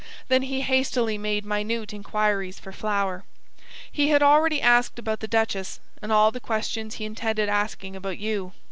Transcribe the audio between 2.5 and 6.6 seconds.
for Flower. He had already asked about the duchess all the